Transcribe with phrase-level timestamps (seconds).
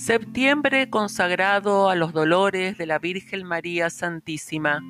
[0.00, 4.80] Septiembre consagrado a los dolores de la Virgen María Santísima.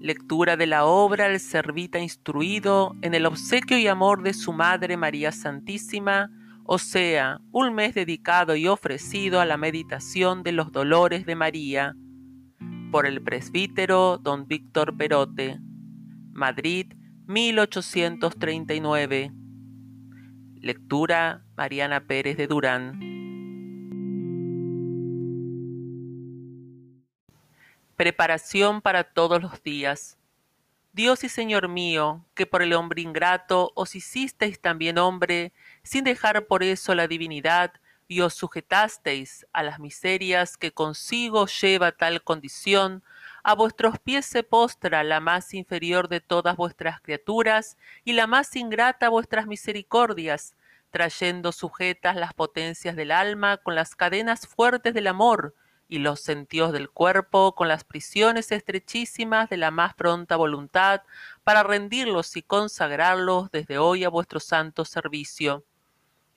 [0.00, 4.96] Lectura de la obra El Servita Instruido en el obsequio y amor de su Madre
[4.96, 6.30] María Santísima,
[6.64, 11.94] o sea, un mes dedicado y ofrecido a la meditación de los dolores de María,
[12.90, 15.60] por el presbítero don Víctor Perote,
[16.32, 16.94] Madrid,
[17.26, 19.32] 1839.
[20.62, 23.11] Lectura Mariana Pérez de Durán.
[28.02, 30.18] Preparación para todos los días.
[30.92, 35.52] Dios y Señor mío, que por el hombre ingrato os hicisteis también hombre,
[35.84, 37.74] sin dejar por eso la divinidad,
[38.08, 43.04] y os sujetasteis a las miserias que consigo lleva tal condición,
[43.44, 48.56] a vuestros pies se postra la más inferior de todas vuestras criaturas y la más
[48.56, 50.56] ingrata vuestras misericordias,
[50.90, 55.54] trayendo sujetas las potencias del alma con las cadenas fuertes del amor,
[55.92, 61.02] y los sentidos del cuerpo con las prisiones estrechísimas de la más pronta voluntad
[61.44, 65.66] para rendirlos y consagrarlos desde hoy a vuestro santo servicio.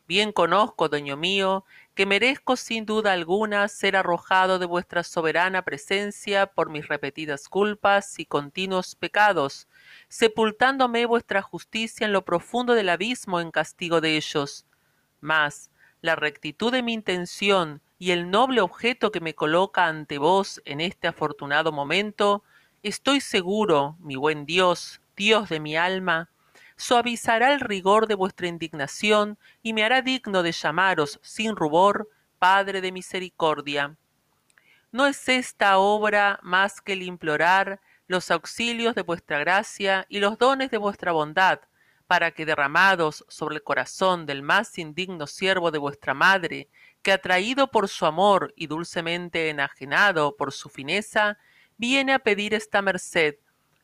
[0.09, 6.47] Bien conozco, dueño mío, que merezco sin duda alguna ser arrojado de vuestra soberana presencia
[6.47, 9.69] por mis repetidas culpas y continuos pecados,
[10.09, 14.65] sepultándome vuestra justicia en lo profundo del abismo en castigo de ellos.
[15.21, 15.71] Mas
[16.05, 20.79] la rectitud de mi intención y el noble objeto que me coloca ante vos en
[20.79, 22.43] este afortunado momento,
[22.83, 26.29] estoy seguro, mi buen Dios, Dios de mi alma,
[26.77, 32.81] suavizará el rigor de vuestra indignación y me hará digno de llamaros sin rubor Padre
[32.81, 33.95] de misericordia.
[34.91, 40.37] ¿No es esta obra más que el implorar los auxilios de vuestra gracia y los
[40.37, 41.59] dones de vuestra bondad,
[42.07, 46.69] para que derramados sobre el corazón del más indigno siervo de vuestra madre,
[47.01, 51.37] que atraído por su amor y dulcemente enajenado por su fineza,
[51.77, 53.35] viene a pedir esta merced,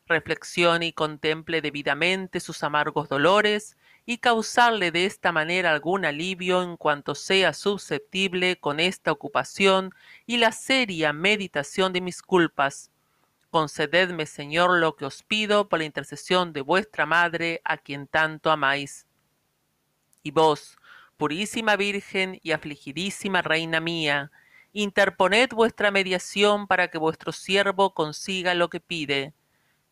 [0.06, 6.76] reflexione y contemple debidamente sus amargos dolores, y causarle de esta manera algún alivio en
[6.76, 9.94] cuanto sea susceptible con esta ocupación
[10.26, 12.90] y la seria meditación de mis culpas,
[13.52, 18.50] Concededme, Señor, lo que os pido por la intercesión de vuestra Madre, a quien tanto
[18.50, 19.06] amáis.
[20.22, 20.78] Y vos,
[21.18, 24.30] purísima Virgen y afligidísima Reina mía,
[24.72, 29.34] interponed vuestra mediación para que vuestro siervo consiga lo que pide.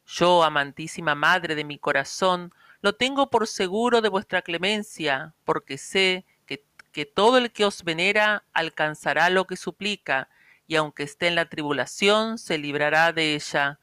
[0.07, 6.25] Yo, amantísima Madre de mi corazón, lo tengo por seguro de vuestra clemencia, porque sé
[6.47, 10.31] que, que todo el que os venera alcanzará lo que suplica,
[10.71, 13.81] y aunque esté en la tribulación, se librará de ella.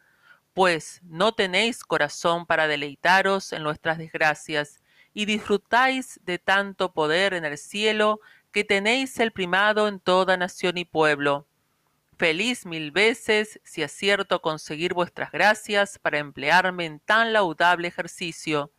[0.53, 4.81] Pues no tenéis corazón para deleitaros en nuestras desgracias,
[5.13, 8.21] y disfrutáis de tanto poder en el cielo,
[8.53, 11.45] que tenéis el primado en toda nación y pueblo.
[12.17, 18.71] Feliz mil veces si acierto conseguir vuestras gracias para emplearme en tan laudable ejercicio.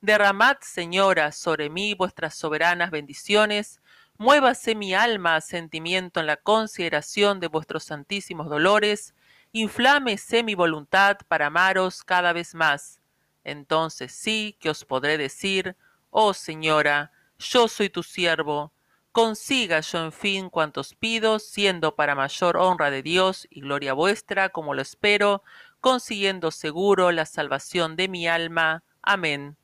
[0.00, 3.82] Derramad, Señora, sobre mí vuestras soberanas bendiciones,
[4.20, 9.14] muévase mi alma a sentimiento en la consideración de vuestros santísimos dolores,
[9.52, 13.00] inflámese mi voluntad para amaros cada vez más.
[13.44, 15.74] Entonces sí que os podré decir,
[16.10, 18.74] oh Señora, yo soy tu siervo,
[19.10, 24.50] consiga yo en fin cuantos pido, siendo para mayor honra de Dios y gloria vuestra,
[24.50, 25.42] como lo espero,
[25.80, 28.82] consiguiendo seguro la salvación de mi alma.
[29.00, 29.56] Amén.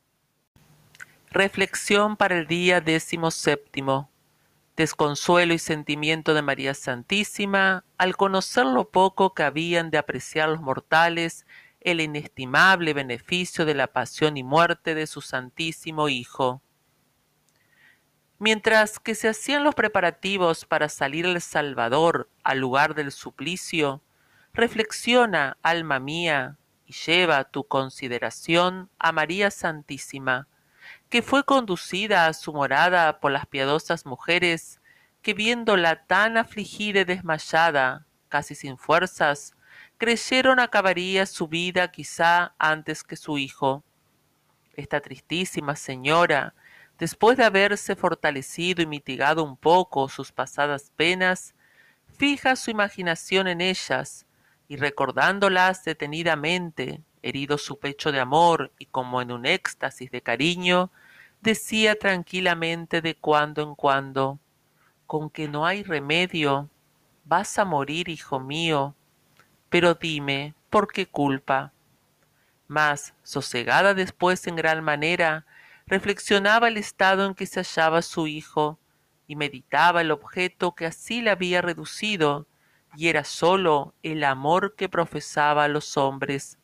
[1.29, 4.11] Reflexión para el día décimo séptimo
[4.77, 10.61] desconsuelo y sentimiento de María Santísima, al conocer lo poco que habían de apreciar los
[10.61, 11.47] mortales
[11.81, 16.61] el inestimable beneficio de la pasión y muerte de su Santísimo Hijo.
[18.39, 24.03] Mientras que se hacían los preparativos para salir el Salvador al lugar del suplicio,
[24.53, 30.49] reflexiona, alma mía, y lleva tu consideración a María Santísima,
[31.09, 34.81] que fue conducida a su morada por las piadosas mujeres,
[35.23, 39.55] que viéndola tan afligida y desmayada, casi sin fuerzas,
[39.99, 43.85] creyeron acabaría su vida quizá antes que su hijo.
[44.75, 46.55] Esta tristísima señora,
[46.99, 51.55] después de haberse fortalecido y mitigado un poco sus pasadas penas,
[52.19, 54.27] fija su imaginación en ellas,
[54.69, 60.91] y recordándolas detenidamente, herido su pecho de amor y como en un éxtasis de cariño,
[61.41, 64.39] decía tranquilamente de cuando en cuando,
[65.07, 66.69] con que no hay remedio,
[67.25, 68.95] vas a morir, hijo mío,
[69.69, 71.73] pero dime, ¿por qué culpa?
[72.69, 75.47] Mas, sosegada después en gran manera,
[75.87, 78.79] reflexionaba el estado en que se hallaba su hijo,
[79.29, 82.47] y meditaba el objeto que así le había reducido,
[82.97, 86.59] y era sólo el amor que profesaba a los hombres.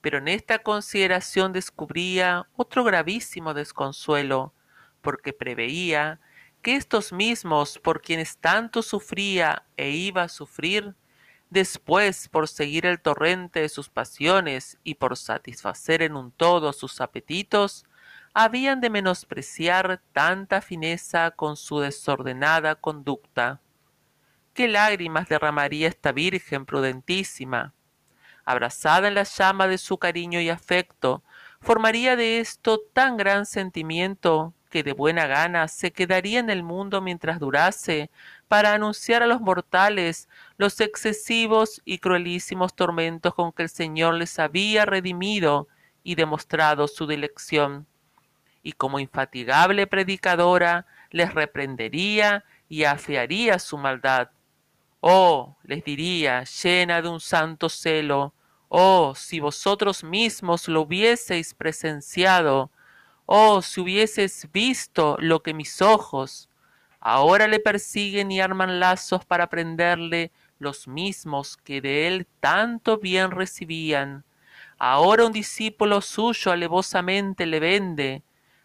[0.00, 4.54] Pero en esta consideración descubría otro gravísimo desconsuelo,
[5.02, 6.20] porque preveía
[6.62, 10.94] que estos mismos por quienes tanto sufría e iba a sufrir,
[11.48, 17.00] después por seguir el torrente de sus pasiones y por satisfacer en un todo sus
[17.00, 17.84] apetitos,
[18.32, 23.60] habían de menospreciar tanta fineza con su desordenada conducta.
[24.54, 27.74] ¿Qué lágrimas derramaría esta Virgen prudentísima?
[28.50, 31.22] Abrazada en la llama de su cariño y afecto,
[31.60, 37.00] formaría de esto tan gran sentimiento que de buena gana se quedaría en el mundo
[37.00, 38.10] mientras durase,
[38.48, 44.36] para anunciar a los mortales los excesivos y cruelísimos tormentos con que el Señor les
[44.40, 45.68] había redimido
[46.02, 47.86] y demostrado su dilección.
[48.64, 54.30] Y como infatigable predicadora les reprendería y afearía su maldad.
[54.98, 58.34] Oh, les diría, llena de un santo celo,
[58.70, 62.70] oh, si vosotros mismos lo hubieseis presenciado,
[63.32, 66.48] Oh, si hubieses visto lo que mis ojos.
[66.98, 73.30] Ahora le persiguen y arman lazos para prenderle los mismos que de él tanto bien
[73.30, 74.24] recibían.
[74.78, 78.24] Ahora un discípulo suyo alevosamente le vende.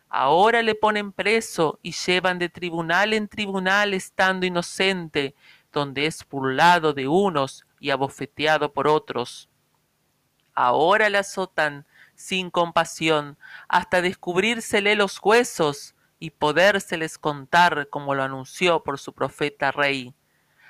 [0.09, 5.35] Ahora le ponen preso y llevan de tribunal en tribunal estando inocente,
[5.71, 9.47] donde es burlado de unos y abofeteado por otros.
[10.55, 11.85] Ahora le azotan
[12.15, 13.37] sin compasión,
[13.67, 20.15] hasta descubrírsele los huesos y podérseles contar como lo anunció por su profeta rey.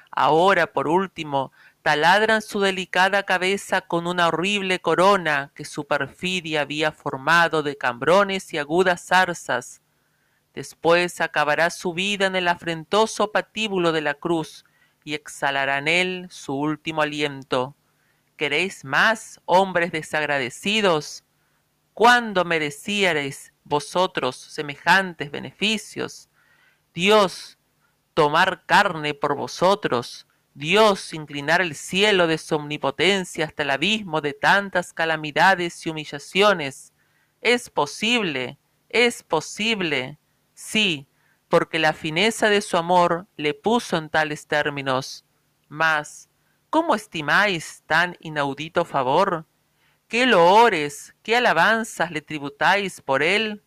[0.09, 1.51] Ahora, por último,
[1.83, 8.53] taladran su delicada cabeza con una horrible corona que su perfidia había formado de cambrones
[8.53, 9.81] y agudas zarzas.
[10.53, 14.65] Después acabará su vida en el afrentoso patíbulo de la cruz
[15.03, 17.75] y exhalará en él su último aliento.
[18.37, 21.23] ¿Queréis más, hombres desagradecidos?
[21.93, 26.29] ¿Cuándo merecierais vosotros semejantes beneficios?
[26.93, 27.57] Dios
[28.13, 34.33] tomar carne por vosotros, Dios inclinar el cielo de su omnipotencia hasta el abismo de
[34.33, 36.93] tantas calamidades y humillaciones.
[37.41, 38.57] Es posible,
[38.89, 40.17] es posible,
[40.53, 41.07] sí,
[41.49, 45.25] porque la fineza de su amor le puso en tales términos.
[45.67, 46.29] Mas,
[46.75, 49.45] ¿cómo estimáis tan inaudito favor?
[50.09, 53.63] qué loores, qué alabanzas le tributáis por él.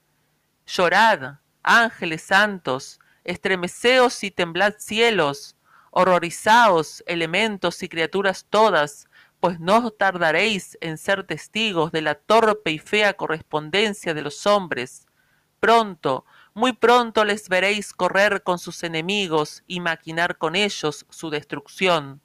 [0.66, 5.56] Llorad, ángeles santos, estremeceos y temblad cielos,
[5.90, 9.08] horrorizaos, elementos y criaturas todas,
[9.40, 15.06] pues no tardaréis en ser testigos de la torpe y fea correspondencia de los hombres.
[15.61, 22.20] Pronto, muy pronto les veréis correr con sus enemigos y maquinar con ellos su destrucción.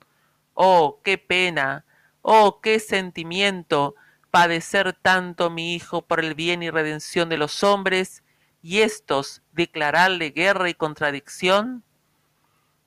[0.53, 1.85] Oh, qué pena,
[2.21, 3.95] oh, qué sentimiento,
[4.31, 8.23] padecer tanto mi Hijo por el bien y redención de los hombres,
[8.61, 11.83] y éstos declararle guerra y contradicción?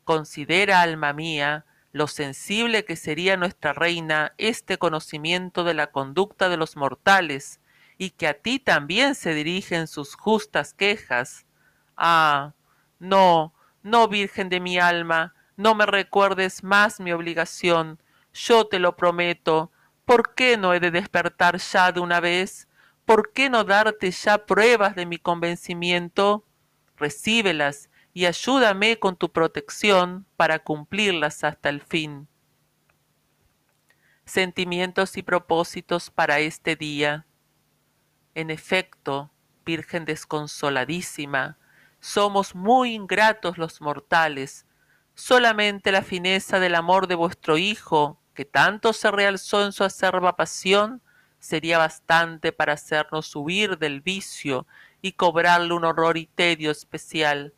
[0.04, 6.56] Considera, alma mía, lo sensible que sería nuestra reina este conocimiento de la conducta de
[6.56, 7.60] los mortales,
[7.98, 11.46] y que a ti también se dirigen sus justas quejas.
[11.96, 12.52] Ah,
[12.99, 18.00] no, no, Virgen de mi alma, no me recuerdes más mi obligación,
[18.32, 19.70] yo te lo prometo,
[20.06, 22.68] ¿Por qué no he de despertar ya de una vez?
[23.04, 26.44] ¿Por qué no darte ya pruebas de mi convencimiento?
[26.96, 32.28] Recíbelas y ayúdame con tu protección para cumplirlas hasta el fin.
[34.25, 37.26] Sentimientos y propósitos para este día.
[38.36, 39.32] En efecto,
[39.64, 41.58] Virgen desconsoladísima,
[41.98, 44.65] somos muy ingratos los mortales.
[45.18, 50.37] Solamente la fineza del amor de vuestro Hijo que tanto se realzó en su acerba
[50.37, 51.00] pasión,
[51.38, 54.66] sería bastante para hacernos huir del vicio
[55.00, 57.54] y cobrarle un horror y tedio especial.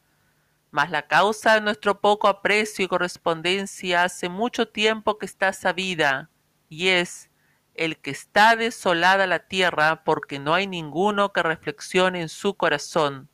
[0.71, 6.31] Mas la causa de nuestro poco aprecio y correspondencia hace mucho tiempo que está sabida,
[6.69, 7.29] y es
[7.75, 13.29] el que está desolada la tierra porque no hay ninguno que reflexione en su corazón.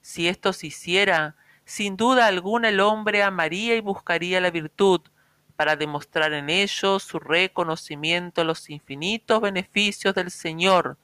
[0.00, 5.00] Si esto se hiciera, sin duda alguna el hombre amaría y buscaría la virtud,
[5.56, 10.98] para demostrar en ello su reconocimiento a los infinitos beneficios del Señor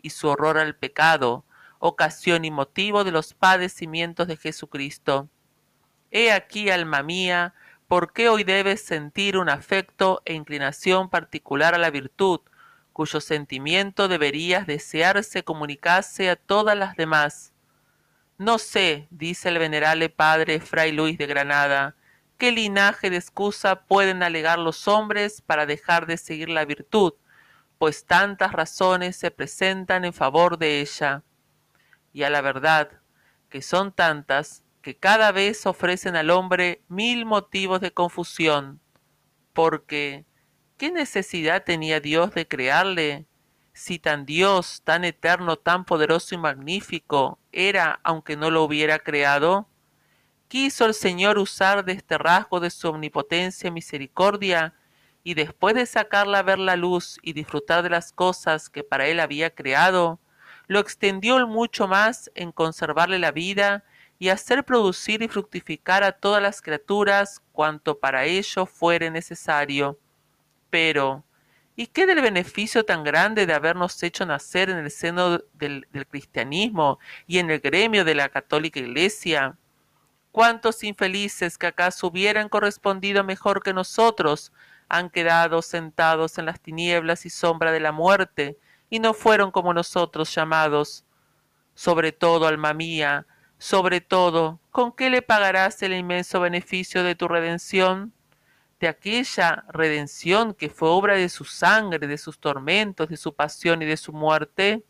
[0.00, 1.44] y su horror al pecado,
[1.78, 5.28] ocasión y motivo de los padecimientos de Jesucristo.
[6.10, 7.54] He aquí, alma mía,
[7.88, 12.40] por qué hoy debes sentir un afecto e inclinación particular a la virtud,
[12.92, 17.52] cuyo sentimiento deberías desearse comunicase a todas las demás.
[18.38, 21.96] No sé, dice el venerable padre Fray Luis de Granada,
[22.36, 27.14] qué linaje de excusa pueden alegar los hombres para dejar de seguir la virtud,
[27.78, 31.22] pues tantas razones se presentan en favor de ella.
[32.12, 33.00] Y a la verdad,
[33.48, 38.80] que son tantas, que cada vez ofrecen al hombre mil motivos de confusión,
[39.54, 40.26] porque
[40.76, 43.26] ¿qué necesidad tenía Dios de crearle
[43.76, 49.68] si tan Dios, tan eterno, tan poderoso y magnífico era, aunque no lo hubiera creado?
[50.48, 54.72] Quiso el Señor usar de este rasgo de su omnipotencia y misericordia,
[55.22, 59.08] y después de sacarla a ver la luz y disfrutar de las cosas que para
[59.08, 60.20] él había creado,
[60.68, 63.84] lo extendió mucho más en conservarle la vida
[64.18, 69.98] y hacer producir y fructificar a todas las criaturas cuanto para ello fuere necesario.
[70.70, 71.25] Pero,
[71.78, 76.98] ¿Y qué del beneficio tan grande de habernos hecho nacer en el seno del, cristianismo
[77.26, 79.58] y en el gremio de la católica iglesia?
[80.32, 84.52] ¿Cuántos infelices que acaso hubieran correspondido mejor que nosotros
[84.88, 89.74] han quedado sentados en las tinieblas y sombra de la muerte y no fueron como
[89.74, 91.04] nosotros llamados?
[91.74, 93.26] Sobre todo, alma mía,
[93.58, 98.14] sobre todo, ¿con qué le pagarás el inmenso beneficio de tu redención?
[98.80, 103.82] De aquella redención que fue obra de su sangre, de sus tormentos, de su pasión
[103.82, 104.84] y de su muerte?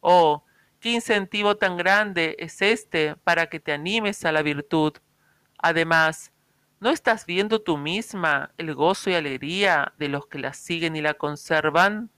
[0.00, 0.44] Oh,
[0.80, 4.94] qué incentivo tan grande es este para que te animes a la virtud.
[5.58, 6.32] Además,
[6.78, 11.02] ¿no estás viendo tú misma el gozo y alegría de los que la siguen y
[11.02, 12.10] la conservan?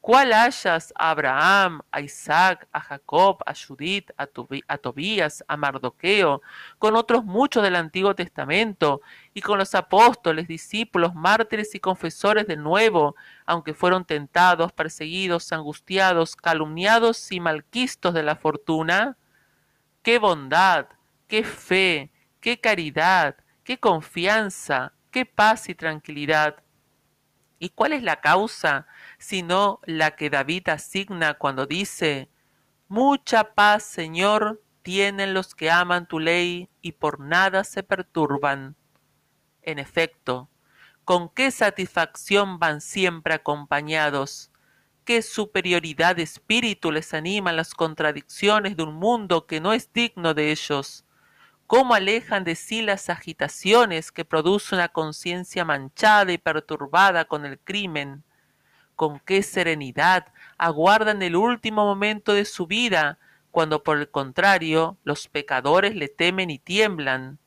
[0.00, 6.40] ¿Cuál hayas a Abraham, a Isaac, a Jacob, a Judith, a, Tobías, a Mardoqueo,
[6.78, 9.02] con otros muchos del Antiguo Testamento,
[9.34, 13.14] y con los apóstoles, discípulos, mártires y confesores del Nuevo,
[13.44, 19.18] aunque fueron tentados, perseguidos, angustiados, calumniados y malquistos de la fortuna?
[20.02, 20.86] ¡Qué bondad!
[21.28, 22.10] ¡Qué fe!
[22.40, 23.36] ¡Qué caridad!
[23.64, 24.94] ¡Qué confianza!
[25.10, 26.56] ¡Qué paz y tranquilidad!
[27.58, 28.86] ¿Y cuál es la causa?
[29.20, 32.30] Sino la que David asigna cuando dice,
[32.88, 38.74] Mucha paz, Señor, tienen los que aman tu ley y por nada se perturban.
[39.62, 40.48] En efecto,
[41.04, 44.50] con qué satisfacción van siempre acompañados,
[45.04, 50.32] qué superioridad de espíritu les animan las contradicciones de un mundo que no es digno
[50.32, 51.04] de ellos,
[51.66, 57.58] cómo alejan de sí las agitaciones que produce una conciencia manchada y perturbada con el
[57.58, 58.24] crimen,
[59.00, 60.26] con qué serenidad
[60.58, 63.18] aguardan el último momento de su vida,
[63.50, 67.38] cuando por el contrario los pecadores le temen y tiemblan.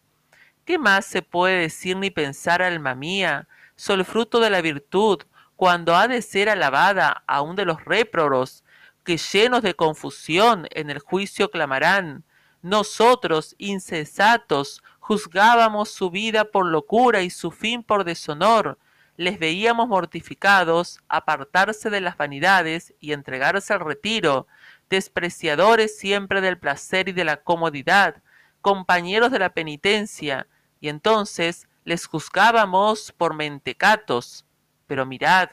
[0.66, 3.48] ¿Qué más se puede decir ni pensar, alma mía,
[3.88, 5.20] el fruto de la virtud,
[5.56, 8.64] cuando ha de ser alabada aún de los réprobos,
[9.04, 12.24] que llenos de confusión en el juicio clamarán,
[12.64, 18.80] nosotros, insensatos, juzgábamos su vida por locura y su fin por deshonor,
[19.18, 24.48] les veíamos mortificados, apartarse de las vanidades y entregarse al retiro,
[24.90, 28.22] despreciadores siempre del placer y de la comodidad,
[28.62, 30.48] compañeros de la penitencia,
[30.80, 34.46] y entonces les juzgábamos por mentecatos.
[34.88, 35.50] Pero mirad,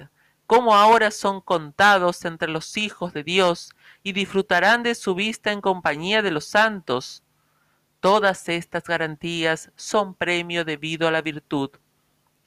[0.46, 3.70] cómo ahora son contados entre los hijos de Dios
[4.02, 7.22] y disfrutarán de su vista en compañía de los santos.
[8.00, 11.70] Todas estas garantías son premio debido a la virtud.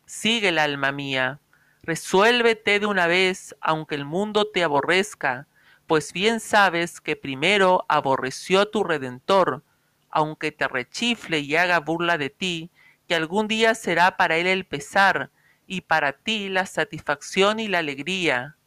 [0.06, 1.40] Sigue el alma mía,
[1.84, 5.48] resuélvete de una vez, aunque el mundo te aborrezca,
[5.88, 9.64] pues bien sabes que primero aborreció a tu Redentor,
[10.10, 12.72] aunque te rechifle y haga burla de ti,
[13.08, 15.32] que algún día será para él el pesar,
[15.66, 18.58] y para ti la satisfacción y la alegría.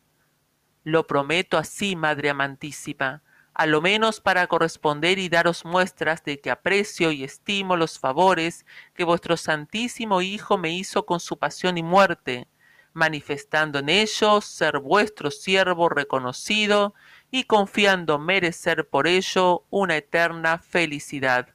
[0.85, 3.23] Lo prometo así, Madre amantísima,
[3.59, 8.67] a lo menos para corresponder y daros muestras de que aprecio y estimo los favores
[8.93, 12.49] que vuestro Santísimo Hijo me hizo con su pasión y muerte,
[12.93, 16.93] manifestando en ello ser vuestro siervo reconocido
[17.31, 21.49] y confiando merecer por ello una eterna felicidad.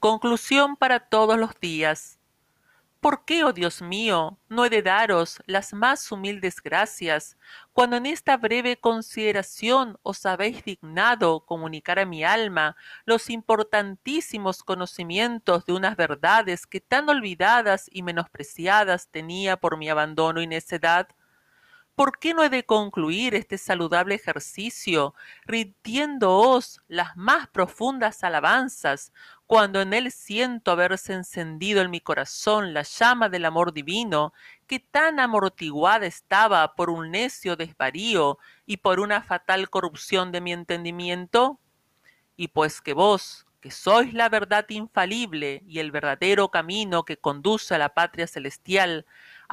[0.00, 2.18] Conclusión para todos los días.
[3.02, 7.36] ¿Por qué, oh Dios mío, no he de daros las más humildes gracias,
[7.72, 15.66] cuando en esta breve consideración os habéis dignado comunicar a mi alma los importantísimos conocimientos
[15.66, 21.08] de unas verdades que tan olvidadas y menospreciadas tenía por mi abandono y necedad?
[21.94, 29.12] ¿Por qué no he de concluir este saludable ejercicio rindiéndoos las más profundas alabanzas,
[29.46, 34.32] cuando en él siento haberse encendido en mi corazón la llama del amor divino,
[34.66, 40.54] que tan amortiguada estaba por un necio desvarío y por una fatal corrupción de mi
[40.54, 41.60] entendimiento?
[42.36, 47.74] Y pues que vos, que sois la verdad infalible y el verdadero camino que conduce
[47.74, 49.04] a la patria celestial,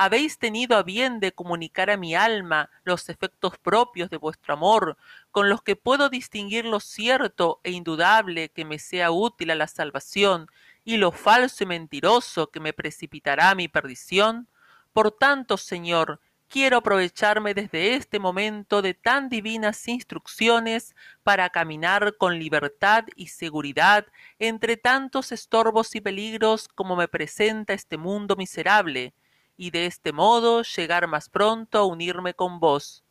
[0.02, 4.96] habéis tenido a bien de comunicar a mi alma los efectos propios de vuestro amor,
[5.30, 9.68] con los que puedo distinguir lo cierto e indudable que me sea útil a la
[9.68, 10.48] salvación,
[10.86, 14.48] y lo falso y mentiroso que me precipitará a mi perdición?
[14.94, 22.40] Por tanto, Señor, quiero aprovecharme desde este momento de tan divinas instrucciones para caminar con
[22.40, 24.06] libertad y seguridad
[24.40, 29.14] entre tantos estorbos y peligros como me presenta este mundo miserable,
[29.60, 33.04] y de este modo llegar más pronto a unirme con vos.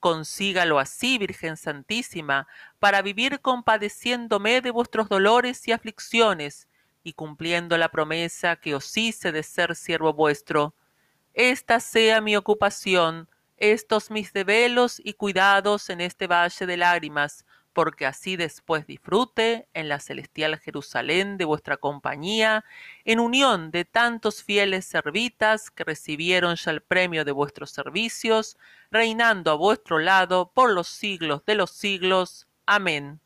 [0.00, 2.46] Consígalo así, Virgen Santísima,
[2.80, 6.68] para vivir compadeciéndome de vuestros dolores y aflicciones,
[7.02, 10.74] y cumpliendo la promesa que os hice de ser siervo vuestro
[11.34, 18.06] esta sea mi ocupación, estos mis develos y cuidados en este valle de lágrimas, porque
[18.06, 22.64] así después disfrute en la celestial Jerusalén de vuestra compañía,
[23.04, 28.56] en unión de tantos fieles servitas que recibieron ya el premio de vuestros servicios,
[28.90, 32.48] reinando a vuestro lado por los siglos de los siglos.
[32.66, 33.20] Amén.